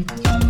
Et 0.00 0.49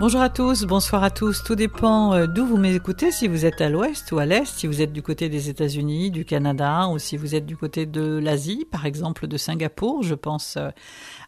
Bonjour 0.00 0.22
à 0.22 0.30
tous, 0.30 0.64
bonsoir 0.64 1.04
à 1.04 1.10
tous, 1.10 1.44
tout 1.44 1.56
dépend 1.56 2.14
euh, 2.14 2.26
d'où 2.26 2.46
vous 2.46 2.56
m'écoutez, 2.56 3.12
si 3.12 3.28
vous 3.28 3.44
êtes 3.44 3.60
à 3.60 3.68
l'ouest 3.68 4.10
ou 4.12 4.18
à 4.18 4.24
l'est, 4.24 4.46
si 4.46 4.66
vous 4.66 4.80
êtes 4.80 4.94
du 4.94 5.02
côté 5.02 5.28
des 5.28 5.50
États-Unis, 5.50 6.10
du 6.10 6.24
Canada, 6.24 6.88
ou 6.88 6.98
si 6.98 7.18
vous 7.18 7.34
êtes 7.34 7.44
du 7.44 7.54
côté 7.54 7.84
de 7.84 8.16
l'Asie, 8.16 8.66
par 8.70 8.86
exemple 8.86 9.26
de 9.26 9.36
Singapour, 9.36 10.02
je 10.02 10.14
pense 10.14 10.56
euh, 10.56 10.70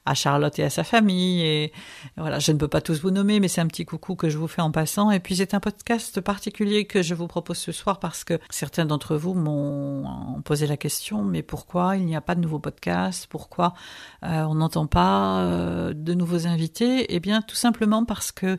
à 0.06 0.14
Charlotte 0.14 0.58
et 0.58 0.64
à 0.64 0.70
sa 0.70 0.84
famille. 0.84 1.42
Et 1.42 1.72
voilà, 2.16 2.38
je 2.38 2.50
ne 2.50 2.56
peux 2.56 2.66
pas 2.66 2.80
tous 2.80 3.02
vous 3.02 3.10
nommer, 3.10 3.40
mais 3.40 3.48
c'est 3.48 3.60
un 3.60 3.66
petit 3.66 3.84
coucou 3.84 4.16
que 4.16 4.30
je 4.30 4.38
vous 4.38 4.48
fais 4.48 4.62
en 4.62 4.70
passant. 4.70 5.10
Et 5.10 5.20
puis 5.20 5.36
c'est 5.36 5.52
un 5.52 5.60
podcast 5.60 6.22
particulier 6.22 6.86
que 6.86 7.02
je 7.02 7.14
vous 7.14 7.26
propose 7.26 7.58
ce 7.58 7.72
soir 7.72 8.00
parce 8.00 8.24
que 8.24 8.38
certains 8.48 8.86
d'entre 8.86 9.16
vous 9.16 9.34
m'ont 9.34 10.40
posé 10.46 10.66
la 10.66 10.78
question, 10.78 11.22
mais 11.24 11.42
pourquoi 11.42 11.98
il 11.98 12.06
n'y 12.06 12.16
a 12.16 12.22
pas 12.22 12.34
de 12.34 12.40
nouveaux 12.40 12.58
podcasts 12.58 13.26
Pourquoi 13.26 13.74
euh, 14.24 14.44
on 14.44 14.54
n'entend 14.54 14.86
pas 14.86 15.92
de 15.92 16.14
nouveaux 16.14 16.46
invités? 16.46 17.14
Eh 17.14 17.20
bien, 17.20 17.42
tout 17.42 17.54
simplement 17.54 18.06
parce 18.06 18.32
que 18.32 18.58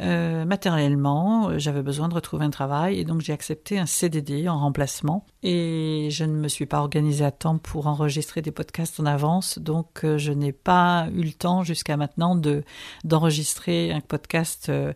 euh, 0.00 0.44
matériellement, 0.44 1.58
j'avais 1.58 1.82
besoin 1.82 2.08
de 2.08 2.14
retrouver 2.14 2.44
un 2.44 2.50
travail 2.50 2.98
et 2.98 3.04
donc 3.04 3.20
j'ai 3.20 3.32
accepté 3.32 3.78
un 3.78 3.86
CDD 3.86 4.48
en 4.48 4.58
remplacement. 4.58 5.26
Et 5.42 6.08
je 6.10 6.24
ne 6.24 6.34
me 6.34 6.48
suis 6.48 6.66
pas 6.66 6.80
organisée 6.80 7.24
à 7.24 7.30
temps 7.30 7.58
pour 7.58 7.86
enregistrer 7.86 8.42
des 8.42 8.50
podcasts 8.50 9.00
en 9.00 9.06
avance, 9.06 9.58
donc 9.58 10.04
euh, 10.04 10.18
je 10.18 10.32
n'ai 10.32 10.52
pas 10.52 11.08
eu 11.14 11.22
le 11.22 11.32
temps 11.32 11.64
jusqu'à 11.64 11.96
maintenant 11.96 12.34
de 12.34 12.62
d'enregistrer 13.04 13.90
un 13.92 14.00
podcast 14.00 14.68
euh, 14.68 14.92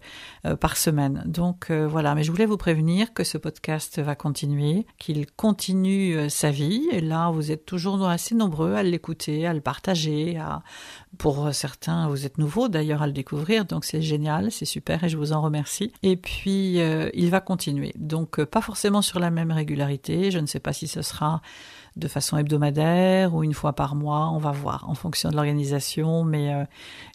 par 0.61 0.77
semaine. 0.77 1.23
Donc 1.27 1.70
voilà, 1.70 2.14
mais 2.14 2.23
je 2.23 2.31
voulais 2.31 2.47
vous 2.47 2.56
prévenir 2.56 3.14
que 3.14 3.25
ce 3.25 3.39
podcast 3.39 3.98
va 4.01 4.14
continuer, 4.14 4.86
qu'il 4.98 5.27
continue 5.31 6.29
sa 6.29 6.51
vie. 6.51 6.86
Et 6.92 7.01
là 7.01 7.31
vous 7.31 7.51
êtes 7.51 7.64
toujours 7.64 8.05
assez 8.06 8.34
nombreux 8.34 8.75
à 8.75 8.83
l'écouter, 8.83 9.47
à 9.47 9.55
le 9.55 9.61
partager, 9.61 10.36
à 10.36 10.62
pour 11.17 11.55
certains 11.55 12.08
vous 12.08 12.27
êtes 12.27 12.39
nouveaux 12.39 12.69
d'ailleurs 12.69 13.03
à 13.03 13.06
le 13.06 13.12
découvrir, 13.12 13.64
donc 13.64 13.84
c'est 13.84 14.03
génial, 14.03 14.51
c'est 14.51 14.64
super 14.64 14.83
et 14.90 15.08
je 15.08 15.16
vous 15.16 15.32
en 15.32 15.40
remercie. 15.40 15.92
Et 16.02 16.16
puis, 16.16 16.80
euh, 16.80 17.08
il 17.14 17.30
va 17.30 17.40
continuer. 17.40 17.92
Donc, 17.96 18.38
euh, 18.38 18.46
pas 18.46 18.60
forcément 18.60 19.02
sur 19.02 19.18
la 19.18 19.30
même 19.30 19.50
régularité. 19.50 20.30
Je 20.30 20.38
ne 20.38 20.46
sais 20.46 20.60
pas 20.60 20.72
si 20.72 20.86
ce 20.86 21.02
sera 21.02 21.40
de 21.96 22.08
façon 22.08 22.36
hebdomadaire 22.36 23.34
ou 23.34 23.44
une 23.44 23.55
fois 23.55 23.72
par 23.72 23.94
mois, 23.94 24.28
on 24.32 24.38
va 24.38 24.50
voir 24.50 24.90
en 24.90 24.94
fonction 24.94 25.30
de 25.30 25.36
l'organisation, 25.36 26.24
mais 26.24 26.52
euh, 26.52 26.64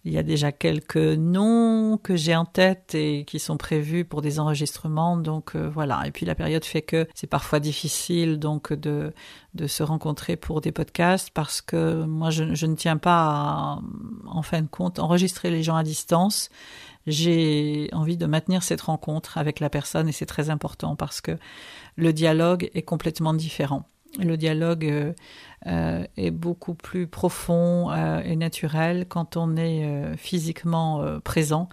il 0.05 0.13
y 0.13 0.17
a 0.17 0.23
déjà 0.23 0.53
quelques 0.53 0.95
noms 0.95 1.97
que 1.97 2.15
j'ai 2.15 2.33
en 2.33 2.45
tête 2.45 2.95
et 2.95 3.25
qui 3.25 3.39
sont 3.39 3.57
prévus 3.57 4.05
pour 4.05 4.21
des 4.21 4.39
enregistrements, 4.39 5.17
donc 5.17 5.57
voilà. 5.57 6.03
Et 6.05 6.11
puis 6.11 6.25
la 6.25 6.33
période 6.33 6.63
fait 6.63 6.81
que 6.81 7.09
c'est 7.13 7.27
parfois 7.27 7.59
difficile 7.59 8.39
donc 8.39 8.71
de 8.71 9.11
de 9.55 9.67
se 9.67 9.81
rencontrer 9.81 10.35
pour 10.35 10.61
des 10.61 10.71
podcasts 10.71 11.31
parce 11.31 11.61
que 11.61 12.03
moi 12.03 12.29
je, 12.29 12.43
ne 12.43 12.75
tiens 12.75 12.97
pas 12.97 13.25
à, 13.25 13.79
en 14.27 14.41
fin 14.43 14.61
de 14.61 14.67
compte 14.67 14.99
enregistrer 14.99 15.49
les 15.49 15.63
gens 15.63 15.75
à 15.75 15.83
distance 15.83 16.49
j'ai 17.07 17.89
envie 17.93 18.17
de 18.17 18.25
maintenir 18.25 18.63
cette 18.63 18.81
rencontre 18.81 19.37
avec 19.37 19.59
la 19.59 19.69
personne 19.69 20.07
et 20.09 20.11
c'est 20.11 20.25
très 20.25 20.49
important 20.49 20.95
parce 20.95 21.21
que 21.21 21.37
le 21.95 22.13
dialogue 22.13 22.69
est 22.73 22.81
complètement 22.81 23.33
différent. 23.33 23.85
Le 24.17 24.37
dialogue 24.37 24.85
euh, 24.85 25.13
euh, 25.67 26.03
est 26.17 26.31
beaucoup 26.31 26.73
plus 26.73 27.05
profond 27.05 27.91
euh, 27.91 28.21
et 28.21 28.35
naturel 28.35 29.05
quand 29.07 29.37
on 29.37 29.55
est 29.55 30.17
physiquement 30.17 31.19
présent. 31.23 31.69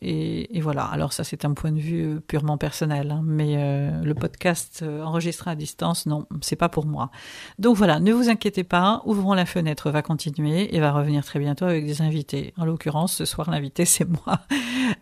Et, 0.00 0.60
voilà, 0.60 0.84
alors 0.84 1.12
ça 1.12 1.24
c'est 1.24 1.44
un 1.44 1.54
point 1.54 1.70
de 1.70 1.78
vue 1.78 2.16
euh, 2.16 2.20
purement 2.20 2.58
personnel, 2.58 3.12
hein. 3.12 3.22
mais 3.24 3.54
euh, 3.56 4.02
le 4.02 4.14
podcast 4.14 4.80
euh, 4.82 5.02
enregistré 5.02 5.50
à 5.50 5.54
distance, 5.54 6.06
non, 6.06 6.26
c'est 6.40 6.56
pas 6.56 6.68
pour 6.68 6.84
moi. 6.84 7.10
Donc 7.58 7.76
voilà, 7.76 8.00
ne 8.00 8.12
vous 8.12 8.28
inquiétez 8.28 8.64
pas, 8.64 9.02
Ouvrons 9.04 9.34
la 9.34 9.46
fenêtre 9.46 9.90
va 9.90 10.02
continuer 10.02 10.74
et 10.74 10.80
va 10.80 10.92
revenir 10.92 11.24
très 11.24 11.38
bientôt 11.38 11.64
avec 11.64 11.86
des 11.86 12.02
invités. 12.02 12.52
En 12.56 12.64
l'occurrence, 12.64 13.14
ce 13.14 13.24
soir 13.24 13.50
l'invité 13.50 13.84
c'est 13.94 14.08
moi, 14.08 14.40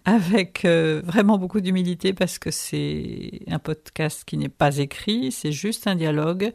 avec 0.04 0.64
vraiment 0.64 1.38
beaucoup 1.38 1.60
d'humilité 1.60 2.12
parce 2.12 2.38
que 2.38 2.50
c'est 2.50 3.40
un 3.48 3.58
podcast 3.58 4.24
qui 4.26 4.36
n'est 4.36 4.48
pas 4.48 4.76
écrit, 4.76 5.32
c'est 5.32 5.52
juste 5.52 5.86
un 5.86 5.94
dialogue 5.94 6.52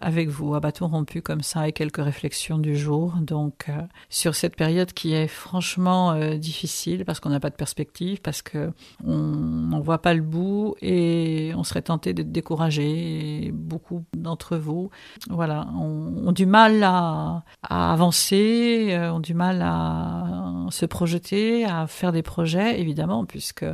avec 0.00 0.28
vous, 0.28 0.54
à 0.54 0.60
bâton 0.60 0.88
rompu 0.88 1.22
comme 1.22 1.42
ça 1.42 1.68
et 1.68 1.72
quelques 1.72 2.02
réflexions 2.02 2.58
du 2.58 2.76
jour. 2.76 3.14
Donc 3.20 3.66
sur 4.08 4.34
cette 4.34 4.56
période 4.56 4.92
qui 4.92 5.14
est 5.14 5.28
franchement 5.28 6.36
difficile 6.36 7.04
parce 7.04 7.20
qu'on 7.20 7.30
n'a 7.30 7.40
pas 7.40 7.50
de 7.50 7.54
perspective 7.54 7.75
parce 8.22 8.42
que 8.42 8.72
on 9.04 9.16
n'en 9.16 9.80
voit 9.80 10.00
pas 10.00 10.14
le 10.14 10.22
bout 10.22 10.74
et 10.80 11.52
on 11.56 11.64
serait 11.64 11.82
tenté 11.82 12.14
d'être 12.14 12.32
découragé. 12.32 13.50
beaucoup 13.52 14.04
d'entre 14.16 14.56
vous, 14.56 14.90
voilà, 15.28 15.66
ont, 15.78 16.32
du 16.32 16.46
mal 16.46 16.82
à, 16.82 17.44
avancer, 17.62 18.88
euh, 18.90 19.12
ont 19.12 19.20
du 19.20 19.34
mal 19.34 19.62
à 19.62 20.66
se 20.70 20.86
projeter, 20.86 21.64
à 21.64 21.86
faire 21.86 22.12
des 22.12 22.22
projets, 22.22 22.80
évidemment, 22.80 23.24
puisque 23.24 23.66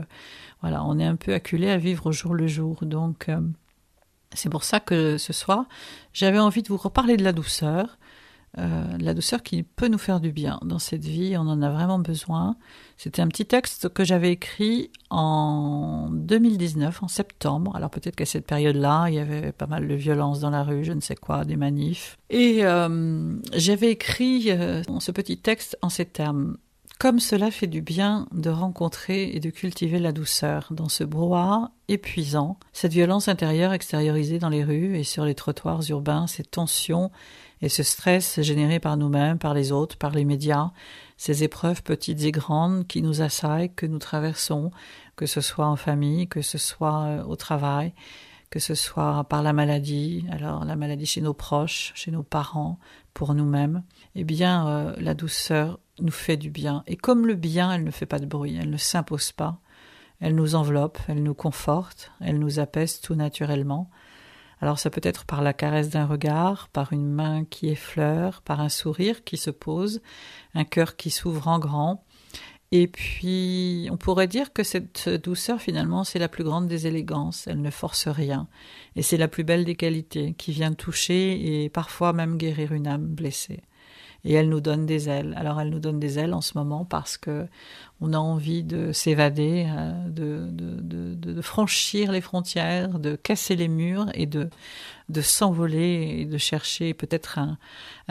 voilà, 0.60 0.84
on 0.84 0.98
est 0.98 1.06
un 1.06 1.16
peu 1.16 1.34
acculé 1.34 1.70
à 1.70 1.76
vivre 1.76 2.06
au 2.06 2.12
jour 2.12 2.34
le 2.34 2.46
jour. 2.46 2.78
Donc 2.82 3.28
euh, 3.28 3.40
c'est 4.34 4.50
pour 4.50 4.64
ça 4.64 4.80
que 4.80 5.16
ce 5.18 5.32
soir, 5.32 5.64
j'avais 6.12 6.38
envie 6.38 6.62
de 6.62 6.68
vous 6.68 6.76
reparler 6.76 7.16
de 7.16 7.24
la 7.24 7.32
douceur, 7.32 7.98
euh, 8.58 8.84
la 8.98 9.14
douceur 9.14 9.42
qui 9.42 9.62
peut 9.62 9.88
nous 9.88 9.98
faire 9.98 10.20
du 10.20 10.30
bien 10.30 10.58
dans 10.62 10.78
cette 10.78 11.04
vie, 11.04 11.36
on 11.38 11.48
en 11.48 11.62
a 11.62 11.70
vraiment 11.70 11.98
besoin. 11.98 12.56
C'était 12.98 13.22
un 13.22 13.28
petit 13.28 13.46
texte 13.46 13.88
que 13.88 14.04
j'avais 14.04 14.30
écrit 14.30 14.90
en 15.08 16.10
2019, 16.12 17.02
en 17.02 17.08
septembre. 17.08 17.74
Alors 17.74 17.88
peut-être 17.88 18.16
qu'à 18.16 18.26
cette 18.26 18.46
période-là, 18.46 19.06
il 19.08 19.14
y 19.14 19.18
avait 19.18 19.52
pas 19.52 19.66
mal 19.66 19.88
de 19.88 19.94
violence 19.94 20.40
dans 20.40 20.50
la 20.50 20.64
rue, 20.64 20.84
je 20.84 20.92
ne 20.92 21.00
sais 21.00 21.16
quoi, 21.16 21.44
des 21.46 21.56
manifs. 21.56 22.18
Et 22.28 22.58
euh, 22.64 23.36
j'avais 23.54 23.90
écrit 23.90 24.50
euh, 24.50 24.82
ce 25.00 25.12
petit 25.12 25.38
texte 25.38 25.78
en 25.80 25.88
ces 25.88 26.04
termes. 26.04 26.58
Comme 26.98 27.18
cela 27.18 27.50
fait 27.50 27.66
du 27.66 27.80
bien 27.80 28.28
de 28.32 28.48
rencontrer 28.48 29.30
et 29.30 29.40
de 29.40 29.50
cultiver 29.50 29.98
la 29.98 30.12
douceur 30.12 30.68
dans 30.70 30.88
ce 30.88 31.02
brouhaha 31.02 31.72
épuisant, 31.88 32.58
cette 32.72 32.92
violence 32.92 33.26
intérieure 33.26 33.72
extériorisée 33.72 34.38
dans 34.38 34.50
les 34.50 34.62
rues 34.62 34.96
et 34.96 35.02
sur 35.02 35.24
les 35.24 35.34
trottoirs 35.34 35.80
urbains, 35.88 36.28
ces 36.28 36.44
tensions 36.44 37.10
et 37.62 37.68
ce 37.68 37.82
stress 37.82 38.40
généré 38.42 38.80
par 38.80 38.96
nous-mêmes, 38.96 39.38
par 39.38 39.54
les 39.54 39.72
autres, 39.72 39.96
par 39.96 40.10
les 40.10 40.24
médias, 40.24 40.72
ces 41.16 41.44
épreuves 41.44 41.82
petites 41.82 42.22
et 42.24 42.32
grandes 42.32 42.86
qui 42.88 43.00
nous 43.00 43.22
assaillent, 43.22 43.72
que 43.72 43.86
nous 43.86 44.00
traversons, 44.00 44.72
que 45.16 45.26
ce 45.26 45.40
soit 45.40 45.66
en 45.66 45.76
famille, 45.76 46.28
que 46.28 46.42
ce 46.42 46.58
soit 46.58 47.04
euh, 47.04 47.24
au 47.24 47.36
travail, 47.36 47.94
que 48.50 48.58
ce 48.58 48.74
soit 48.74 49.24
par 49.24 49.42
la 49.42 49.52
maladie, 49.52 50.26
alors 50.30 50.64
la 50.64 50.76
maladie 50.76 51.06
chez 51.06 51.20
nos 51.20 51.34
proches, 51.34 51.92
chez 51.94 52.10
nos 52.10 52.24
parents, 52.24 52.78
pour 53.14 53.34
nous-mêmes, 53.34 53.82
eh 54.14 54.24
bien 54.24 54.66
euh, 54.66 54.94
la 54.98 55.14
douceur 55.14 55.78
nous 56.00 56.10
fait 56.10 56.36
du 56.36 56.50
bien. 56.50 56.82
Et 56.86 56.96
comme 56.96 57.26
le 57.26 57.34
bien, 57.34 57.72
elle 57.72 57.84
ne 57.84 57.90
fait 57.90 58.06
pas 58.06 58.18
de 58.18 58.26
bruit, 58.26 58.56
elle 58.60 58.70
ne 58.70 58.76
s'impose 58.76 59.32
pas, 59.32 59.60
elle 60.20 60.34
nous 60.34 60.54
enveloppe, 60.54 60.98
elle 61.08 61.22
nous 61.22 61.34
conforte, 61.34 62.10
elle 62.20 62.38
nous 62.38 62.58
apaise 62.58 63.00
tout 63.00 63.14
naturellement. 63.14 63.90
Alors 64.62 64.78
ça 64.78 64.90
peut 64.90 65.00
être 65.02 65.24
par 65.24 65.42
la 65.42 65.52
caresse 65.52 65.90
d'un 65.90 66.06
regard, 66.06 66.68
par 66.68 66.92
une 66.92 67.10
main 67.10 67.44
qui 67.44 67.68
effleure, 67.68 68.42
par 68.42 68.60
un 68.60 68.68
sourire 68.68 69.24
qui 69.24 69.36
se 69.36 69.50
pose, 69.50 70.00
un 70.54 70.62
cœur 70.64 70.94
qui 70.94 71.10
s'ouvre 71.10 71.48
en 71.48 71.58
grand. 71.58 72.04
Et 72.70 72.86
puis, 72.86 73.88
on 73.90 73.96
pourrait 73.96 74.28
dire 74.28 74.52
que 74.52 74.62
cette 74.62 75.08
douceur, 75.08 75.60
finalement, 75.60 76.04
c'est 76.04 76.20
la 76.20 76.28
plus 76.28 76.44
grande 76.44 76.68
des 76.68 76.86
élégances. 76.86 77.46
Elle 77.48 77.60
ne 77.60 77.70
force 77.70 78.06
rien. 78.06 78.48
Et 78.96 79.02
c'est 79.02 79.18
la 79.18 79.28
plus 79.28 79.44
belle 79.44 79.64
des 79.64 79.74
qualités, 79.74 80.32
qui 80.38 80.52
vient 80.52 80.72
toucher 80.72 81.64
et 81.64 81.68
parfois 81.68 82.14
même 82.14 82.38
guérir 82.38 82.72
une 82.72 82.86
âme 82.86 83.04
blessée. 83.04 83.60
Et 84.24 84.34
elle 84.34 84.48
nous 84.48 84.60
donne 84.60 84.86
des 84.86 85.08
ailes. 85.08 85.34
Alors 85.36 85.60
elle 85.60 85.70
nous 85.70 85.80
donne 85.80 85.98
des 85.98 86.18
ailes 86.18 86.34
en 86.34 86.40
ce 86.40 86.56
moment 86.56 86.84
parce 86.84 87.16
que 87.16 87.46
on 88.00 88.12
a 88.12 88.18
envie 88.18 88.64
de 88.64 88.92
s'évader, 88.92 89.66
euh, 89.68 90.08
de, 90.08 91.40
franchir 91.40 92.12
les 92.12 92.20
frontières, 92.20 92.98
de 92.98 93.16
casser 93.16 93.56
les 93.56 93.68
murs 93.68 94.06
et 94.14 94.26
de, 94.26 94.48
s'envoler 95.20 96.16
et 96.18 96.24
de 96.24 96.38
chercher 96.38 96.94
peut-être 96.94 97.38
un, 97.38 97.58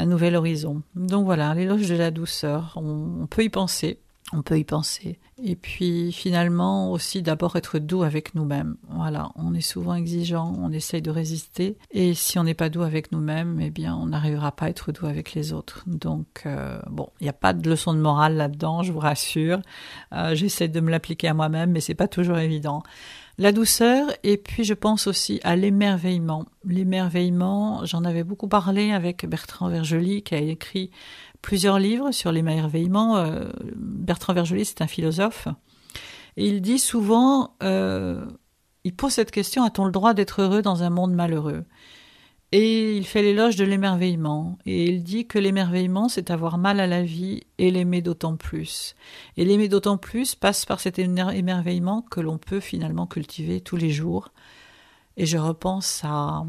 nouvel 0.06 0.36
horizon. 0.36 0.82
Donc 0.96 1.26
voilà, 1.26 1.54
l'éloge 1.54 1.88
de 1.88 1.96
la 1.96 2.12
douceur, 2.12 2.74
on 2.76 3.28
peut 3.28 3.44
y 3.44 3.50
penser 3.50 4.00
on 4.34 4.42
peut 4.42 4.58
y 4.58 4.64
penser. 4.64 5.20
Et 5.44 5.56
puis 5.56 6.12
finalement 6.12 6.92
aussi 6.92 7.22
d'abord 7.22 7.56
être 7.56 7.80
doux 7.80 8.04
avec 8.04 8.36
nous-mêmes. 8.36 8.76
Voilà, 8.90 9.32
on 9.36 9.54
est 9.54 9.62
souvent 9.62 9.96
exigeant, 9.96 10.54
on 10.60 10.72
essaye 10.72 11.02
de 11.02 11.10
résister, 11.10 11.78
et 11.92 12.14
si 12.14 12.38
on 12.38 12.44
n'est 12.44 12.54
pas 12.54 12.70
doux 12.70 12.84
avec 12.84 13.12
nous-mêmes, 13.12 13.60
eh 13.60 13.70
bien 13.72 13.96
on 13.96 14.08
n'arrivera 14.08 14.52
pas 14.52 14.66
à 14.66 14.70
être 14.70 14.92
doux 14.92 15.08
avec 15.08 15.34
les 15.34 15.54
autres. 15.54 15.84
Donc 15.88 16.44
euh, 16.46 16.80
bon, 16.90 17.10
il 17.20 17.24
n'y 17.24 17.30
a 17.30 17.34
pas 17.34 17.54
de 17.54 17.70
leçon 17.70 17.94
de 17.94 18.00
morale 18.00 18.36
là-dedans, 18.36 18.84
je 18.84 18.92
vous 18.92 19.00
rassure. 19.00 19.62
Euh, 20.14 20.36
J'essaie 20.36 20.68
de 20.68 20.80
me 20.80 20.92
l'appliquer 20.92 21.28
à 21.30 21.34
moi-même, 21.34 21.72
mais 21.72 21.82
c'est 21.82 21.96
pas 21.96 22.08
toujours 22.08 22.38
évident. 22.38 22.84
La 23.38 23.52
douceur, 23.52 24.08
et 24.24 24.38
puis 24.38 24.64
je 24.64 24.74
pense 24.76 25.08
aussi 25.08 25.40
à 25.44 25.56
l'émerveillement. 25.56 26.46
L'émerveillement, 26.64 27.86
j'en 27.86 28.04
avais 28.04 28.24
beaucoup 28.24 28.48
parlé 28.48 28.92
avec 28.92 29.26
Bertrand 29.26 29.70
Vergely 29.70 30.22
qui 30.22 30.36
a 30.36 30.38
écrit 30.38 30.92
plusieurs 31.42 31.80
livres 31.80 32.12
sur 32.12 32.32
l'émerveillement. 32.32 33.18
Euh, 33.18 33.50
Bertrand 33.76 34.34
Vergely, 34.34 34.66
c'est 34.66 34.82
un 34.82 34.88
philosophe. 34.88 35.48
Et 36.38 36.48
il 36.48 36.62
dit 36.62 36.80
souvent, 36.80 37.56
euh, 37.64 38.26
il 38.84 38.96
pose 38.96 39.14
cette 39.14 39.32
question, 39.32 39.64
a-t-on 39.64 39.86
le 39.86 39.92
droit 39.92 40.14
d'être 40.14 40.42
heureux 40.42 40.62
dans 40.62 40.84
un 40.84 40.90
monde 40.90 41.14
malheureux? 41.14 41.66
Et 42.54 42.98
il 42.98 43.06
fait 43.06 43.22
l'éloge 43.22 43.56
de 43.56 43.64
l'émerveillement. 43.64 44.58
Et 44.66 44.86
il 44.86 45.04
dit 45.04 45.26
que 45.26 45.40
l'émerveillement, 45.40 46.10
c'est 46.10 46.32
avoir 46.32 46.58
mal 46.58 46.82
à 46.82 46.88
la 46.88 47.02
vie 47.02 47.42
et 47.58 47.72
l'aimer 47.72 48.02
d'autant 48.02 48.36
plus. 48.36 48.96
Et 49.38 49.46
l'aimer 49.46 49.70
d'autant 49.70 49.98
plus 49.98 50.36
passe 50.36 50.66
par 50.66 50.82
cet 50.82 51.00
émerveillement 51.00 52.02
que 52.02 52.20
l'on 52.20 52.38
peut 52.38 52.60
finalement 52.60 53.08
cultiver 53.08 53.62
tous 53.62 53.78
les 53.78 53.90
jours. 53.90 54.30
Et 55.16 55.26
je 55.26 55.38
repense 55.38 56.02
à 56.04 56.44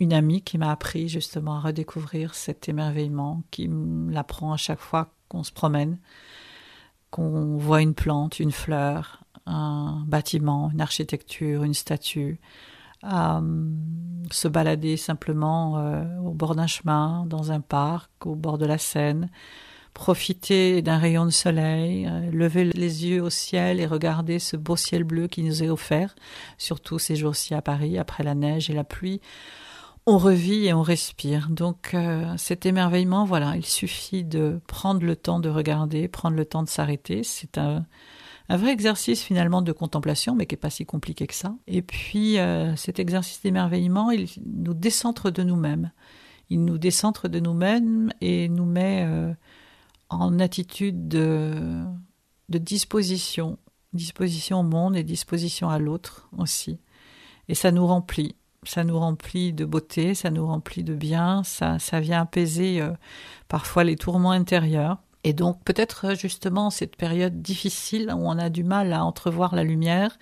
une 0.00 0.12
amie 0.12 0.42
qui 0.42 0.58
m'a 0.58 0.70
appris 0.70 1.08
justement 1.08 1.56
à 1.56 1.60
redécouvrir 1.60 2.34
cet 2.34 2.68
émerveillement, 2.68 3.42
qui 3.50 3.70
l'apprend 4.08 4.52
à 4.52 4.56
chaque 4.56 4.80
fois 4.80 5.12
qu'on 5.28 5.44
se 5.44 5.52
promène, 5.52 5.98
qu'on 7.10 7.56
voit 7.56 7.82
une 7.82 7.94
plante, 7.94 8.40
une 8.40 8.52
fleur, 8.52 9.24
un 9.46 10.02
bâtiment, 10.06 10.70
une 10.72 10.80
architecture, 10.80 11.62
une 11.62 11.74
statue, 11.74 12.40
à 13.02 13.42
se 14.30 14.48
balader 14.48 14.96
simplement 14.96 15.78
euh, 15.78 16.04
au 16.24 16.32
bord 16.32 16.54
d'un 16.54 16.66
chemin, 16.66 17.26
dans 17.26 17.52
un 17.52 17.60
parc, 17.60 18.10
au 18.24 18.34
bord 18.34 18.56
de 18.56 18.64
la 18.64 18.78
Seine, 18.78 19.28
profiter 19.92 20.80
d'un 20.80 20.96
rayon 20.98 21.26
de 21.26 21.30
soleil, 21.30 22.08
euh, 22.10 22.30
lever 22.30 22.64
les 22.64 23.06
yeux 23.06 23.22
au 23.22 23.28
ciel 23.30 23.78
et 23.78 23.86
regarder 23.86 24.38
ce 24.38 24.56
beau 24.56 24.76
ciel 24.76 25.04
bleu 25.04 25.28
qui 25.28 25.42
nous 25.42 25.62
est 25.62 25.68
offert, 25.68 26.16
surtout 26.56 26.98
ces 26.98 27.14
jours-ci 27.14 27.54
à 27.54 27.60
Paris, 27.60 27.98
après 27.98 28.24
la 28.24 28.34
neige 28.34 28.70
et 28.70 28.74
la 28.74 28.84
pluie 28.84 29.20
on 30.06 30.18
revit 30.18 30.66
et 30.66 30.74
on 30.74 30.82
respire. 30.82 31.48
Donc 31.48 31.94
euh, 31.94 32.34
cet 32.36 32.66
émerveillement, 32.66 33.24
voilà, 33.24 33.56
il 33.56 33.64
suffit 33.64 34.24
de 34.24 34.60
prendre 34.66 35.04
le 35.04 35.16
temps 35.16 35.40
de 35.40 35.48
regarder, 35.48 36.08
prendre 36.08 36.36
le 36.36 36.44
temps 36.44 36.62
de 36.62 36.68
s'arrêter. 36.68 37.22
C'est 37.22 37.56
un, 37.58 37.86
un, 38.48 38.56
vrai 38.56 38.72
exercice 38.72 39.22
finalement 39.22 39.62
de 39.62 39.72
contemplation, 39.72 40.34
mais 40.34 40.46
qui 40.46 40.54
est 40.54 40.58
pas 40.58 40.70
si 40.70 40.84
compliqué 40.84 41.26
que 41.26 41.34
ça. 41.34 41.54
Et 41.66 41.80
puis 41.80 42.38
euh, 42.38 42.76
cet 42.76 42.98
exercice 42.98 43.40
d'émerveillement, 43.42 44.10
il 44.10 44.28
nous 44.44 44.74
décentre 44.74 45.30
de 45.30 45.42
nous-mêmes. 45.42 45.90
Il 46.50 46.64
nous 46.64 46.76
décentre 46.76 47.28
de 47.28 47.40
nous-mêmes 47.40 48.12
et 48.20 48.50
nous 48.50 48.66
met 48.66 49.04
euh, 49.06 49.32
en 50.10 50.38
attitude 50.38 51.08
de, 51.08 51.82
de 52.50 52.58
disposition, 52.58 53.58
disposition 53.94 54.60
au 54.60 54.64
monde 54.64 54.96
et 54.96 55.02
disposition 55.02 55.70
à 55.70 55.78
l'autre 55.78 56.28
aussi. 56.36 56.78
Et 57.48 57.54
ça 57.54 57.72
nous 57.72 57.86
remplit 57.86 58.36
ça 58.68 58.84
nous 58.84 58.98
remplit 58.98 59.52
de 59.52 59.64
beauté, 59.64 60.14
ça 60.14 60.30
nous 60.30 60.46
remplit 60.46 60.84
de 60.84 60.94
bien, 60.94 61.42
ça, 61.44 61.78
ça 61.78 62.00
vient 62.00 62.22
apaiser 62.22 62.80
euh, 62.80 62.92
parfois 63.48 63.84
les 63.84 63.96
tourments 63.96 64.30
intérieurs. 64.30 64.98
Et 65.24 65.32
donc 65.32 65.62
peut-être 65.64 66.06
euh, 66.06 66.14
justement 66.14 66.70
cette 66.70 66.96
période 66.96 67.42
difficile 67.42 68.12
où 68.14 68.28
on 68.28 68.38
a 68.38 68.50
du 68.50 68.64
mal 68.64 68.92
à 68.92 69.04
entrevoir 69.04 69.54
la 69.54 69.64
lumière, 69.64 70.18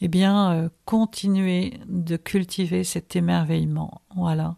eh 0.00 0.08
bien 0.08 0.52
euh, 0.52 0.68
continuer 0.84 1.74
de 1.86 2.16
cultiver 2.16 2.84
cet 2.84 3.16
émerveillement, 3.16 4.02
voilà, 4.16 4.56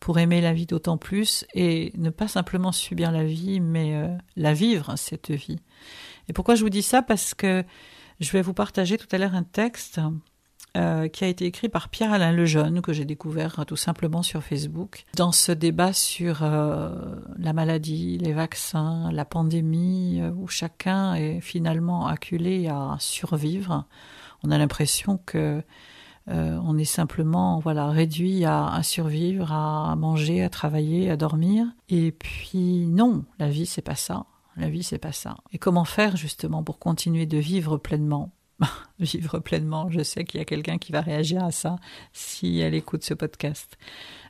pour 0.00 0.18
aimer 0.18 0.40
la 0.40 0.52
vie 0.52 0.66
d'autant 0.66 0.98
plus 0.98 1.44
et 1.54 1.92
ne 1.96 2.10
pas 2.10 2.28
simplement 2.28 2.72
subir 2.72 3.10
la 3.10 3.24
vie, 3.24 3.60
mais 3.60 4.08
la 4.36 4.52
vivre 4.52 4.94
cette 4.96 5.32
vie. 5.32 5.58
Et 6.28 6.32
pourquoi 6.32 6.54
je 6.54 6.62
vous 6.62 6.70
dis 6.70 6.82
ça? 6.82 7.02
Parce 7.02 7.34
que 7.34 7.64
je 8.20 8.30
vais 8.30 8.42
vous 8.42 8.54
partager 8.54 8.96
tout 8.96 9.08
à 9.10 9.18
l'heure 9.18 9.34
un 9.34 9.42
texte 9.42 10.00
euh, 10.76 11.08
qui 11.08 11.24
a 11.24 11.28
été 11.28 11.46
écrit 11.46 11.70
par 11.70 11.88
Pierre-Alain 11.88 12.30
Lejeune, 12.30 12.82
que 12.82 12.92
j'ai 12.92 13.06
découvert 13.06 13.64
tout 13.66 13.74
simplement 13.76 14.22
sur 14.22 14.42
Facebook, 14.42 15.04
dans 15.16 15.32
ce 15.32 15.50
débat 15.50 15.94
sur 15.94 16.42
euh, 16.42 16.90
la 17.38 17.54
maladie, 17.54 18.18
les 18.18 18.34
vaccins, 18.34 19.10
la 19.10 19.24
pandémie, 19.24 20.20
euh, 20.20 20.30
où 20.30 20.46
chacun 20.46 21.14
est 21.14 21.40
finalement 21.40 22.06
acculé 22.06 22.68
à 22.68 22.96
survivre. 23.00 23.86
On 24.44 24.50
a 24.50 24.58
l'impression 24.58 25.18
que 25.24 25.62
on 26.30 26.76
est 26.76 26.84
simplement 26.84 27.58
voilà 27.58 27.86
réduit 27.86 28.44
à, 28.44 28.66
à, 28.66 28.82
survivre, 28.82 29.50
à 29.50 29.96
manger, 29.96 30.44
à 30.44 30.50
travailler, 30.50 31.10
à 31.10 31.16
dormir. 31.16 31.66
Et 31.88 32.12
puis 32.12 32.86
non, 32.86 33.24
la 33.38 33.48
vie 33.48 33.64
c'est 33.64 33.80
pas 33.80 33.94
ça. 33.94 34.26
La 34.58 34.68
vie 34.68 34.82
c'est 34.82 34.98
pas 34.98 35.12
ça. 35.12 35.38
Et 35.52 35.58
comment 35.58 35.86
faire 35.86 36.16
justement 36.16 36.62
pour 36.62 36.78
continuer 36.78 37.24
de 37.24 37.38
vivre 37.38 37.78
pleinement? 37.78 38.30
vivre 38.98 39.38
pleinement. 39.38 39.90
Je 39.90 40.02
sais 40.02 40.24
qu'il 40.24 40.38
y 40.38 40.42
a 40.42 40.44
quelqu'un 40.44 40.78
qui 40.78 40.92
va 40.92 41.00
réagir 41.00 41.44
à 41.44 41.50
ça 41.50 41.76
si 42.12 42.60
elle 42.60 42.74
écoute 42.74 43.04
ce 43.04 43.14
podcast. 43.14 43.78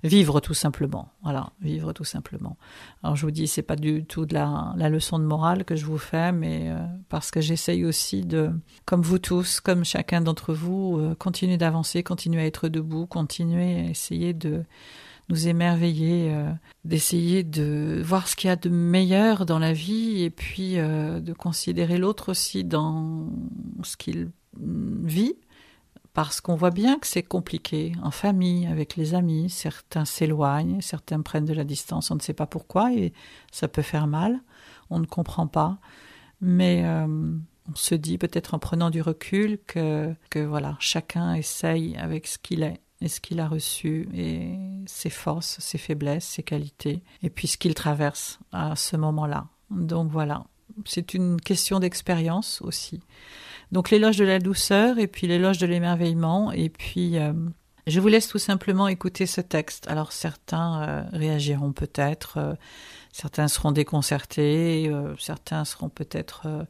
Vivre 0.04 0.40
tout 0.40 0.54
simplement. 0.54 1.08
Voilà, 1.22 1.52
vivre 1.60 1.92
tout 1.92 2.04
simplement. 2.04 2.56
Alors 3.02 3.16
je 3.16 3.24
vous 3.24 3.30
dis, 3.30 3.48
c'est 3.48 3.62
pas 3.62 3.76
du 3.76 4.04
tout 4.04 4.26
de 4.26 4.34
la, 4.34 4.74
la, 4.76 4.88
leçon 4.88 5.18
de 5.18 5.24
morale 5.24 5.64
que 5.64 5.76
je 5.76 5.86
vous 5.86 5.98
fais, 5.98 6.30
mais 6.30 6.70
euh, 6.70 6.86
parce 7.08 7.30
que 7.30 7.40
j'essaye 7.40 7.84
aussi 7.84 8.22
de, 8.22 8.50
comme 8.84 9.02
vous 9.02 9.18
tous, 9.18 9.60
comme 9.60 9.84
chacun 9.84 10.20
d'entre 10.20 10.54
vous, 10.54 10.98
euh, 10.98 11.14
continuer 11.14 11.56
d'avancer, 11.56 12.02
continuer 12.02 12.42
à 12.42 12.46
être 12.46 12.68
debout, 12.68 13.06
continuer 13.06 13.80
à 13.80 13.90
essayer 13.90 14.34
de 14.34 14.64
nous 15.28 15.48
émerveiller, 15.48 16.32
euh, 16.32 16.50
d'essayer 16.84 17.42
de 17.42 18.02
voir 18.04 18.28
ce 18.28 18.36
qu'il 18.36 18.48
y 18.48 18.50
a 18.50 18.56
de 18.56 18.70
meilleur 18.70 19.44
dans 19.46 19.58
la 19.58 19.72
vie 19.72 20.22
et 20.22 20.30
puis 20.30 20.78
euh, 20.78 21.20
de 21.20 21.32
considérer 21.32 21.98
l'autre 21.98 22.30
aussi 22.30 22.64
dans 22.64 23.28
ce 23.82 23.96
qu'il 23.96 24.30
vit, 24.58 25.34
parce 26.14 26.40
qu'on 26.40 26.56
voit 26.56 26.70
bien 26.70 26.98
que 26.98 27.06
c'est 27.06 27.22
compliqué 27.22 27.92
en 28.02 28.10
famille, 28.10 28.66
avec 28.66 28.96
les 28.96 29.14
amis, 29.14 29.50
certains 29.50 30.04
s'éloignent, 30.04 30.80
certains 30.80 31.20
prennent 31.20 31.44
de 31.44 31.52
la 31.52 31.64
distance, 31.64 32.10
on 32.10 32.16
ne 32.16 32.20
sait 32.20 32.32
pas 32.32 32.46
pourquoi 32.46 32.92
et 32.92 33.12
ça 33.52 33.68
peut 33.68 33.82
faire 33.82 34.06
mal, 34.06 34.40
on 34.90 34.98
ne 34.98 35.06
comprend 35.06 35.46
pas, 35.46 35.78
mais 36.40 36.82
euh, 36.84 37.06
on 37.70 37.74
se 37.74 37.94
dit 37.94 38.16
peut-être 38.16 38.54
en 38.54 38.58
prenant 38.58 38.88
du 38.88 39.02
recul 39.02 39.58
que, 39.66 40.14
que 40.30 40.38
voilà, 40.38 40.76
chacun 40.80 41.34
essaye 41.34 41.96
avec 41.96 42.26
ce 42.26 42.38
qu'il 42.38 42.62
est 42.62 42.80
et 43.00 43.08
ce 43.08 43.20
qu'il 43.20 43.40
a 43.40 43.48
reçu 43.48 44.08
et 44.14 44.56
ses 44.86 45.10
forces, 45.10 45.58
ses 45.60 45.78
faiblesses, 45.78 46.24
ses 46.24 46.42
qualités, 46.42 47.02
et 47.22 47.30
puis 47.30 47.46
ce 47.46 47.56
qu'il 47.56 47.74
traverse 47.74 48.38
à 48.52 48.76
ce 48.76 48.96
moment-là. 48.96 49.46
Donc 49.70 50.10
voilà, 50.10 50.44
c'est 50.84 51.14
une 51.14 51.40
question 51.40 51.78
d'expérience 51.80 52.60
aussi. 52.62 53.00
Donc 53.70 53.90
l'éloge 53.90 54.16
de 54.16 54.24
la 54.24 54.38
douceur 54.38 54.98
et 54.98 55.06
puis 55.06 55.26
l'éloge 55.26 55.58
de 55.58 55.66
l'émerveillement 55.66 56.52
et 56.52 56.70
puis 56.70 57.18
euh, 57.18 57.32
je 57.86 58.00
vous 58.00 58.08
laisse 58.08 58.28
tout 58.28 58.38
simplement 58.38 58.88
écouter 58.88 59.26
ce 59.26 59.40
texte. 59.40 59.86
Alors 59.88 60.12
certains 60.12 60.82
euh, 60.82 61.02
réagiront 61.12 61.72
peut-être, 61.72 62.38
euh, 62.38 62.54
certains 63.12 63.48
seront 63.48 63.72
déconcertés, 63.72 64.90
certains 65.18 65.64
seront 65.64 65.90
peut-être 65.90 66.66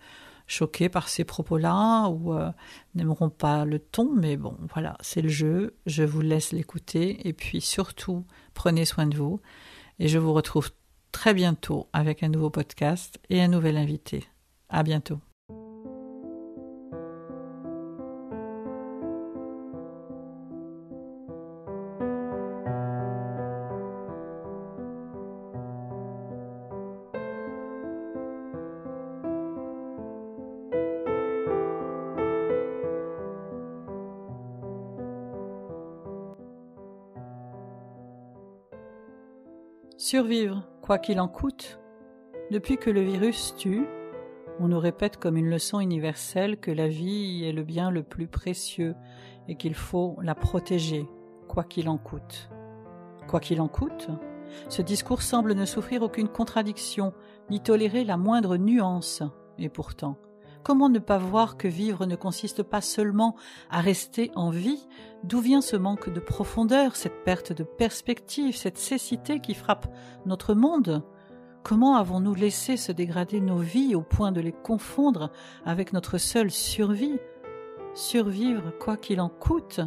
choqués 0.49 0.88
par 0.88 1.09
ces 1.09 1.25
propos-là 1.25 2.09
ou 2.09 2.35
euh, 2.35 2.50
n'aimeront 2.97 3.31
pas 3.31 3.64
le 3.64 3.78
ton, 3.78 4.11
mais 4.17 4.37
bon, 4.37 4.57
voilà, 4.73 4.97
c'est 5.00 5.23
le 5.23 5.28
jeu. 5.28 5.76
Je 5.87 6.02
vous 6.02 6.23
laisse 6.23 6.52
l'écouter 6.52 7.28
et 7.28 7.33
puis 7.33 7.61
surtout, 7.61 8.25
prenez 8.55 8.85
soin 8.85 9.07
de 9.07 9.17
vous 9.17 9.40
et 10.00 10.09
je 10.09 10.19
vous 10.19 10.33
retrouve 10.33 10.71
très 11.12 11.35
bientôt 11.35 11.88
avec 11.93 12.23
un 12.23 12.28
nouveau 12.28 12.50
podcast 12.50 13.21
et 13.31 13.40
un 13.40 13.49
nouvel 13.49 13.76
invité. 13.76 14.25
À 14.69 14.83
bientôt. 14.83 15.21
Survivre, 40.11 40.62
quoi 40.81 40.97
qu'il 40.97 41.21
en 41.21 41.29
coûte, 41.29 41.79
Depuis 42.50 42.79
que 42.79 42.88
le 42.88 43.03
virus 43.03 43.55
tue, 43.59 43.87
on 44.59 44.69
nous 44.69 44.79
répète 44.79 45.19
comme 45.19 45.37
une 45.37 45.50
leçon 45.50 45.81
universelle 45.81 46.57
que 46.57 46.71
la 46.71 46.88
vie 46.88 47.45
est 47.45 47.53
le 47.53 47.62
bien 47.62 47.91
le 47.91 48.03
plus 48.03 48.27
précieux 48.27 48.95
et 49.49 49.57
qu'il 49.57 49.75
faut 49.75 50.17
la 50.23 50.35
protéger, 50.35 51.07
quoi 51.47 51.62
qu'il 51.62 51.91
en 51.91 51.99
coûte. 51.99 52.49
Quoi 53.29 53.38
qu'il 53.38 53.61
en 53.61 53.69
coûte, 53.69 54.09
ce 54.71 54.81
discours 54.81 55.21
semble 55.21 55.53
ne 55.53 55.67
souffrir 55.67 56.00
aucune 56.00 56.29
contradiction, 56.29 57.12
ni 57.50 57.61
tolérer 57.61 58.05
la 58.05 58.17
moindre 58.17 58.57
nuance. 58.57 59.23
Et 59.59 59.69
pourtant, 59.69 60.17
comment 60.62 60.88
ne 60.88 60.99
pas 60.99 61.19
voir 61.19 61.57
que 61.57 61.69
vivre 61.69 62.07
ne 62.07 62.17
consiste 62.17 62.62
pas 62.62 62.81
seulement 62.81 63.37
à 63.71 63.81
rester 63.81 64.31
en 64.35 64.50
vie? 64.50 64.87
D'où 65.25 65.41
vient 65.41 65.61
ce 65.61 65.77
manque 65.77 66.12
de 66.12 66.21
profondeur, 66.21 66.97
cette 66.97 67.25
perte 67.25 67.53
de 67.53 67.65
perspective, 67.65 68.57
cette 68.57 68.79
cécité 68.79 69.41
qui 69.41 69.55
frappe 69.55 69.87
notre 70.27 70.55
monde? 70.55 71.03
Comment 71.62 71.97
avons-nous 71.97 72.35
laissé 72.35 72.77
se 72.77 72.93
dégrader 72.93 73.41
nos 73.41 73.59
vies 73.59 73.95
au 73.95 74.03
point 74.03 74.33
de 74.33 74.41
les 74.41 74.53
confondre 74.53 75.31
avec 75.65 75.93
notre 75.93 76.19
seule 76.19 76.50
survie? 76.50 77.19
Survivre 77.95 78.73
quoi 78.79 78.97
qu'il 78.97 79.21
en 79.21 79.29
coûte? 79.29 79.81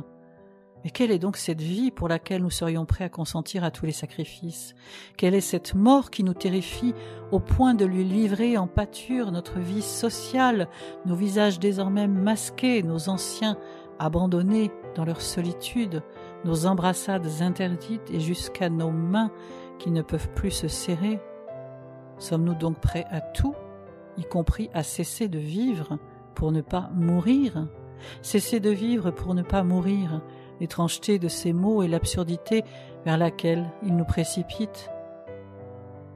Mais 0.84 0.90
quelle 0.90 1.12
est 1.12 1.20
donc 1.20 1.38
cette 1.38 1.62
vie 1.62 1.92
pour 1.92 2.08
laquelle 2.08 2.42
nous 2.42 2.50
serions 2.50 2.86
prêts 2.86 3.04
à 3.04 3.10
consentir 3.10 3.64
à 3.64 3.72
tous 3.72 3.86
les 3.86 3.92
sacrifices? 3.92 4.74
Quelle 5.16 5.36
est 5.36 5.42
cette 5.42 5.76
mort 5.76 6.10
qui 6.10 6.24
nous 6.24 6.34
terrifie 6.34 6.94
au 7.32 7.40
point 7.40 7.76
de 7.76 7.86
lui 7.86 8.04
livrer 8.04 8.58
en 8.58 8.68
pâture 8.68 9.32
notre 9.32 9.60
vie 9.60 9.84
sociale, 9.84 10.68
nos 11.06 11.16
visages 11.16 11.60
désormais 11.60 12.08
masqués, 12.08 12.82
nos 12.82 13.10
anciens 13.10 13.58
abandonnés 14.00 14.72
dans 14.96 15.06
leur 15.06 15.22
solitude, 15.22 16.02
nos 16.46 16.66
embrassades 16.66 17.28
interdites 17.42 18.10
et 18.12 18.20
jusqu'à 18.20 18.70
nos 18.70 18.92
mains 18.92 19.32
qui 19.78 19.92
ne 19.92 20.02
peuvent 20.02 20.30
plus 20.34 20.52
se 20.52 20.68
serrer? 20.68 21.20
Sommes-nous 22.18 22.56
donc 22.56 22.80
prêts 22.80 23.06
à 23.12 23.22
tout, 23.22 23.56
y 24.18 24.24
compris 24.24 24.70
à 24.74 24.82
cesser 24.82 25.28
de 25.28 25.40
vivre 25.40 26.00
pour 26.34 26.52
ne 26.52 26.62
pas 26.62 26.90
mourir? 26.96 27.68
Cesser 28.24 28.60
de 28.60 28.72
vivre 28.72 29.12
pour 29.12 29.36
ne 29.36 29.44
pas 29.44 29.64
mourir, 29.64 30.22
l'étrangeté 30.62 31.20
de 31.20 31.28
ces 31.28 31.52
mots 31.52 31.84
et 31.84 31.90
l'absurdité 31.90 32.64
vers 33.04 33.18
laquelle 33.18 33.70
ils 33.84 33.96
nous 33.96 34.06
précipitent. 34.06 34.90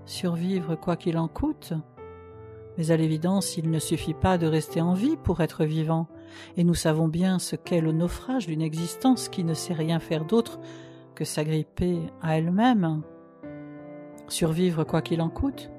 Survivre 0.05 0.75
quoi 0.75 0.95
qu'il 0.95 1.17
en 1.17 1.27
coûte 1.27 1.73
mais 2.77 2.91
à 2.91 2.97
l'évidence, 2.97 3.57
il 3.57 3.71
ne 3.71 3.79
suffit 3.79 4.13
pas 4.13 4.37
de 4.37 4.47
rester 4.47 4.81
en 4.81 4.93
vie 4.93 5.15
pour 5.15 5.39
être 5.39 5.63
vivant, 5.63 6.07
et 6.57 6.65
nous 6.65 6.73
savons 6.73 7.07
bien 7.07 7.39
ce 7.39 7.55
qu'est 7.55 7.79
le 7.79 7.93
naufrage 7.93 8.47
d'une 8.47 8.61
existence 8.61 9.29
qui 9.29 9.45
ne 9.45 9.53
sait 9.53 9.73
rien 9.73 9.99
faire 9.99 10.25
d'autre 10.25 10.59
que 11.15 11.23
s'agripper 11.23 11.99
à 12.21 12.37
elle-même. 12.37 13.01
Survivre 14.27 14.83
quoi 14.83 15.01
qu'il 15.01 15.21
en 15.21 15.29
coûte 15.29 15.71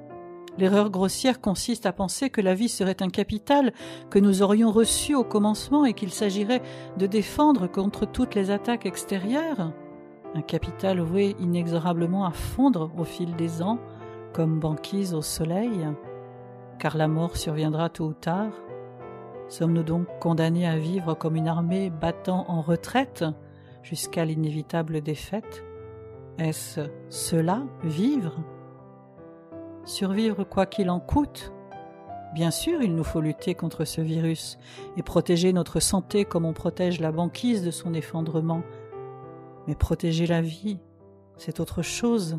L'erreur 0.59 0.91
grossière 0.91 1.41
consiste 1.41 1.85
à 1.85 1.93
penser 1.93 2.31
que 2.31 2.41
la 2.41 2.55
vie 2.55 2.71
serait 2.71 3.03
un 3.03 3.11
capital 3.11 3.73
que 4.11 4.19
nous 4.19 4.43
aurions 4.43 4.73
reçu 4.73 5.15
au 5.15 5.23
commencement 5.23 5.85
et 5.85 5.93
qu'il 5.93 6.11
s'agirait 6.11 6.63
de 6.97 7.07
défendre 7.07 7.67
contre 7.67 8.07
toutes 8.07 8.35
les 8.35 8.51
attaques 8.51 8.87
extérieures. 8.87 9.73
Un 10.35 10.43
capital 10.43 11.01
voué 11.01 11.37
inexorablement 11.41 12.25
à 12.25 12.31
fondre 12.31 12.91
au 12.97 13.05
fil 13.05 13.37
des 13.37 13.63
ans, 13.63 13.79
comme 14.33 14.59
banquise 14.59 15.15
au 15.15 15.23
soleil, 15.23 15.87
car 16.79 16.97
la 16.97 17.09
mort 17.09 17.37
surviendra 17.37 17.91
tôt 17.91 18.07
ou 18.07 18.13
tard. 18.15 18.53
Sommes-nous 19.49 19.83
donc 19.83 20.07
condamnés 20.21 20.67
à 20.67 20.77
vivre 20.77 21.15
comme 21.15 21.37
une 21.37 21.49
armée 21.49 21.91
battant 21.91 22.47
en 22.49 22.63
retraite 22.63 23.25
jusqu'à 23.83 24.25
l'inévitable 24.25 25.01
défaite? 25.03 25.65
Est-ce 26.39 26.81
cela, 27.09 27.63
vivre? 27.85 28.35
Survivre 29.87 30.43
quoi 30.43 30.67
qu'il 30.67 30.91
en 30.91 30.99
coûte 30.99 31.53
Bien 32.35 32.51
sûr, 32.51 32.83
il 32.83 32.97
nous 32.97 33.05
faut 33.05 33.21
lutter 33.21 33.55
contre 33.55 33.85
ce 33.85 34.01
virus 34.01 34.59
et 34.97 35.03
protéger 35.05 35.53
notre 35.53 35.79
santé 35.79 36.25
comme 36.25 36.45
on 36.45 36.53
protège 36.53 37.01
la 37.01 37.13
banquise 37.13 37.65
de 37.65 37.71
son 37.71 37.95
effondrement. 37.95 38.63
Mais 39.69 39.77
protéger 39.77 40.27
la 40.27 40.43
vie, 40.43 40.79
c'est 41.37 41.61
autre 41.61 41.83
chose. 41.83 42.39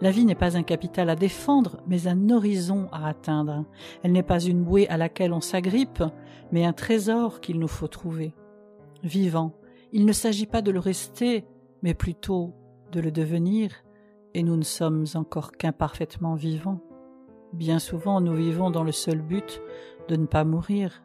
La 0.00 0.10
vie 0.10 0.24
n'est 0.24 0.34
pas 0.34 0.56
un 0.56 0.62
capital 0.62 1.10
à 1.10 1.16
défendre, 1.16 1.82
mais 1.86 2.08
un 2.08 2.30
horizon 2.30 2.88
à 2.92 3.08
atteindre. 3.08 3.66
Elle 4.02 4.12
n'est 4.12 4.22
pas 4.22 4.40
une 4.40 4.64
bouée 4.64 4.88
à 4.88 4.96
laquelle 4.96 5.34
on 5.34 5.42
s'agrippe, 5.42 6.02
mais 6.50 6.64
un 6.64 6.72
trésor 6.72 7.42
qu'il 7.42 7.58
nous 7.58 7.68
faut 7.68 7.88
trouver. 7.88 8.32
Vivant, 9.02 9.52
il 9.92 10.06
ne 10.06 10.12
s'agit 10.12 10.46
pas 10.46 10.62
de 10.62 10.70
le 10.70 10.80
rester, 10.80 11.44
mais 11.82 11.92
plutôt 11.92 12.54
de 12.90 13.00
le 13.00 13.12
devenir, 13.12 13.70
et 14.34 14.42
nous 14.42 14.56
ne 14.56 14.62
sommes 14.62 15.06
encore 15.14 15.52
qu'imparfaitement 15.52 16.34
vivants. 16.34 16.80
Bien 17.52 17.78
souvent 17.78 18.20
nous 18.20 18.34
vivons 18.34 18.70
dans 18.70 18.82
le 18.84 18.92
seul 18.92 19.22
but 19.22 19.62
de 20.08 20.16
ne 20.16 20.26
pas 20.26 20.44
mourir. 20.44 21.02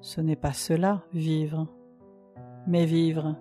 Ce 0.00 0.20
n'est 0.20 0.36
pas 0.36 0.52
cela, 0.52 1.02
vivre. 1.12 1.66
Mais 2.68 2.86
vivre, 2.86 3.36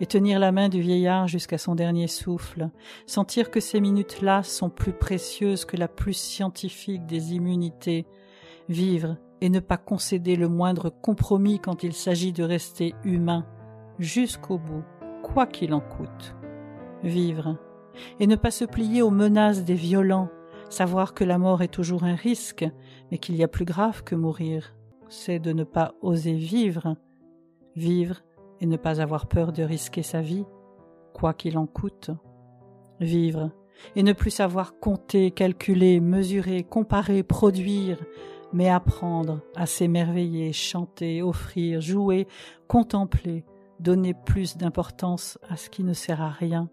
et 0.00 0.06
tenir 0.06 0.38
la 0.38 0.52
main 0.52 0.68
du 0.68 0.80
vieillard 0.80 1.28
jusqu'à 1.28 1.58
son 1.58 1.74
dernier 1.74 2.06
souffle, 2.06 2.70
sentir 3.06 3.50
que 3.50 3.60
ces 3.60 3.80
minutes-là 3.80 4.42
sont 4.42 4.70
plus 4.70 4.92
précieuses 4.92 5.64
que 5.64 5.76
la 5.76 5.88
plus 5.88 6.14
scientifique 6.14 7.06
des 7.06 7.34
immunités, 7.34 8.06
vivre 8.68 9.16
et 9.40 9.48
ne 9.48 9.60
pas 9.60 9.76
concéder 9.76 10.36
le 10.36 10.48
moindre 10.48 10.90
compromis 10.90 11.60
quand 11.60 11.82
il 11.82 11.92
s'agit 11.92 12.32
de 12.32 12.42
rester 12.42 12.94
humain, 13.04 13.46
jusqu'au 13.98 14.58
bout, 14.58 14.84
quoi 15.22 15.46
qu'il 15.46 15.74
en 15.74 15.80
coûte. 15.80 16.34
Vivre 17.02 17.58
et 18.20 18.26
ne 18.26 18.36
pas 18.36 18.50
se 18.50 18.64
plier 18.64 19.02
aux 19.02 19.10
menaces 19.10 19.64
des 19.64 19.74
violents, 19.74 20.28
savoir 20.68 21.14
que 21.14 21.24
la 21.24 21.38
mort 21.38 21.62
est 21.62 21.68
toujours 21.68 22.04
un 22.04 22.14
risque, 22.14 22.66
mais 23.10 23.18
qu'il 23.18 23.36
y 23.36 23.44
a 23.44 23.48
plus 23.48 23.64
grave 23.64 24.02
que 24.02 24.14
mourir, 24.14 24.74
c'est 25.08 25.38
de 25.38 25.52
ne 25.52 25.64
pas 25.64 25.94
oser 26.02 26.34
vivre, 26.34 26.96
vivre 27.76 28.22
et 28.60 28.66
ne 28.66 28.76
pas 28.76 29.00
avoir 29.00 29.26
peur 29.26 29.52
de 29.52 29.62
risquer 29.62 30.02
sa 30.02 30.20
vie, 30.20 30.44
quoi 31.12 31.34
qu'il 31.34 31.58
en 31.58 31.66
coûte, 31.66 32.10
vivre 33.00 33.50
et 33.94 34.02
ne 34.02 34.12
plus 34.12 34.30
savoir 34.30 34.78
compter, 34.78 35.30
calculer, 35.30 36.00
mesurer, 36.00 36.64
comparer, 36.64 37.22
produire, 37.22 37.98
mais 38.52 38.68
apprendre 38.68 39.40
à 39.54 39.66
s'émerveiller, 39.66 40.52
chanter, 40.52 41.22
offrir, 41.22 41.80
jouer, 41.80 42.26
contempler, 42.68 43.44
donner 43.80 44.14
plus 44.14 44.56
d'importance 44.56 45.38
à 45.48 45.56
ce 45.56 45.68
qui 45.68 45.84
ne 45.84 45.92
sert 45.92 46.22
à 46.22 46.30
rien, 46.30 46.70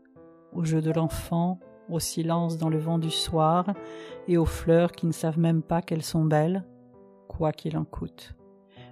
au 0.56 0.64
jeu 0.64 0.82
de 0.82 0.92
l'enfant, 0.92 1.60
au 1.90 2.00
silence 2.00 2.58
dans 2.58 2.70
le 2.70 2.78
vent 2.78 2.98
du 2.98 3.12
soir, 3.12 3.74
et 4.28 4.38
aux 4.38 4.46
fleurs 4.46 4.92
qui 4.92 5.06
ne 5.06 5.12
savent 5.12 5.40
même 5.40 5.62
pas 5.62 5.82
qu'elles 5.82 6.04
sont 6.04 6.26
belles, 6.26 6.64
quoi 7.28 7.52
qu'il 7.52 7.78
en 7.78 7.84
coûte. 7.84 8.36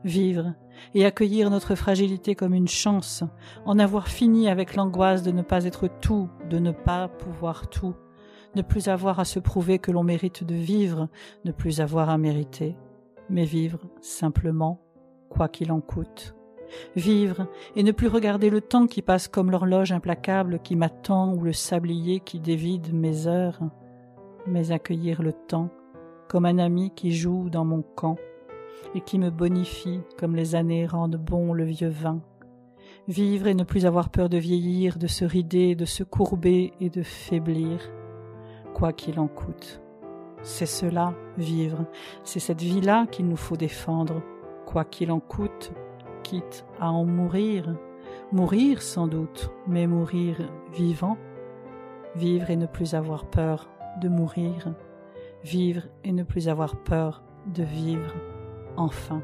Vivre 0.03 0.53
et 0.95 1.05
accueillir 1.05 1.49
notre 1.49 1.75
fragilité 1.75 2.33
comme 2.33 2.53
une 2.53 2.67
chance, 2.67 3.23
en 3.65 3.77
avoir 3.77 4.07
fini 4.07 4.49
avec 4.49 4.75
l'angoisse 4.75 5.21
de 5.21 5.31
ne 5.31 5.43
pas 5.43 5.65
être 5.65 5.87
tout, 5.87 6.29
de 6.49 6.57
ne 6.57 6.71
pas 6.71 7.07
pouvoir 7.07 7.69
tout, 7.69 7.95
ne 8.55 8.61
plus 8.61 8.87
avoir 8.87 9.19
à 9.19 9.25
se 9.25 9.39
prouver 9.39 9.79
que 9.79 9.91
l'on 9.91 10.03
mérite 10.03 10.43
de 10.43 10.55
vivre, 10.55 11.07
ne 11.45 11.51
plus 11.51 11.81
avoir 11.81 12.09
à 12.09 12.17
mériter, 12.17 12.75
mais 13.29 13.45
vivre 13.45 13.79
simplement, 14.01 14.81
quoi 15.29 15.47
qu'il 15.47 15.71
en 15.71 15.81
coûte 15.81 16.35
vivre 16.95 17.47
et 17.75 17.83
ne 17.83 17.91
plus 17.91 18.07
regarder 18.07 18.49
le 18.49 18.61
temps 18.61 18.87
qui 18.87 19.01
passe 19.01 19.27
comme 19.27 19.51
l'horloge 19.51 19.91
implacable 19.91 20.59
qui 20.63 20.75
m'attend 20.75 21.33
ou 21.33 21.41
le 21.41 21.53
sablier 21.53 22.19
qui 22.19 22.39
dévide 22.39 22.93
mes 22.93 23.27
heures, 23.27 23.59
mais 24.47 24.71
accueillir 24.71 25.21
le 25.21 25.33
temps 25.33 25.69
comme 26.31 26.45
un 26.45 26.59
ami 26.59 26.91
qui 26.95 27.11
joue 27.11 27.49
dans 27.49 27.65
mon 27.65 27.81
camp 27.81 28.15
et 28.95 29.01
qui 29.01 29.19
me 29.19 29.29
bonifie 29.29 29.99
comme 30.17 30.35
les 30.35 30.55
années 30.55 30.85
rendent 30.85 31.17
bon 31.17 31.53
le 31.53 31.65
vieux 31.65 31.89
vin. 31.89 32.21
Vivre 33.07 33.47
et 33.47 33.53
ne 33.53 33.63
plus 33.63 33.85
avoir 33.85 34.09
peur 34.09 34.29
de 34.29 34.37
vieillir, 34.37 34.97
de 34.97 35.07
se 35.07 35.25
rider, 35.25 35.75
de 35.75 35.85
se 35.85 36.03
courber 36.03 36.71
et 36.79 36.89
de 36.89 37.03
faiblir, 37.03 37.79
quoi 38.73 38.93
qu'il 38.93 39.19
en 39.19 39.27
coûte. 39.27 39.81
C'est 40.43 40.65
cela, 40.65 41.13
vivre, 41.37 41.85
c'est 42.23 42.39
cette 42.39 42.61
vie-là 42.61 43.07
qu'il 43.07 43.27
nous 43.27 43.35
faut 43.35 43.57
défendre, 43.57 44.21
quoi 44.65 44.85
qu'il 44.85 45.11
en 45.11 45.19
coûte, 45.19 45.73
quitte 46.23 46.65
à 46.79 46.91
en 46.91 47.05
mourir, 47.05 47.75
mourir 48.31 48.81
sans 48.81 49.07
doute, 49.07 49.51
mais 49.67 49.87
mourir 49.87 50.37
vivant, 50.73 51.17
vivre 52.15 52.49
et 52.49 52.55
ne 52.55 52.65
plus 52.65 52.95
avoir 52.95 53.25
peur 53.25 53.69
de 54.01 54.09
mourir, 54.09 54.73
vivre 55.43 55.83
et 56.03 56.11
ne 56.11 56.23
plus 56.23 56.49
avoir 56.49 56.75
peur 56.75 57.23
de 57.47 57.63
vivre 57.63 58.13
enfin. 58.77 59.21